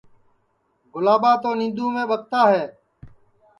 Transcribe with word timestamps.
گُلاٻا 0.93 1.31
تو 1.41 1.49
نینٚدُؔوم 1.59 1.95
ٻکتا 2.09 2.41
ہے 2.51 2.63